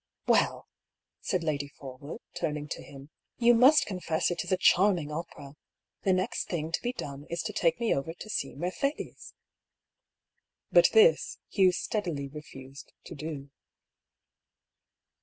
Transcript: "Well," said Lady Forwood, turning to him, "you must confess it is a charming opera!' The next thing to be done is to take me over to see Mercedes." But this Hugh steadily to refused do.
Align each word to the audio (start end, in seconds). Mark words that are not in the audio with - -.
"Well," 0.25 0.67
said 1.19 1.43
Lady 1.43 1.67
Forwood, 1.67 2.21
turning 2.33 2.67
to 2.69 2.81
him, 2.81 3.11
"you 3.37 3.53
must 3.53 3.85
confess 3.85 4.31
it 4.31 4.43
is 4.43 4.51
a 4.51 4.57
charming 4.57 5.11
opera!' 5.11 5.53
The 6.05 6.11
next 6.11 6.49
thing 6.49 6.71
to 6.71 6.81
be 6.81 6.91
done 6.91 7.27
is 7.29 7.43
to 7.43 7.53
take 7.53 7.79
me 7.79 7.93
over 7.93 8.11
to 8.15 8.27
see 8.27 8.55
Mercedes." 8.55 9.35
But 10.71 10.89
this 10.93 11.37
Hugh 11.51 11.71
steadily 11.71 12.27
to 12.29 12.33
refused 12.33 12.93
do. 13.03 13.51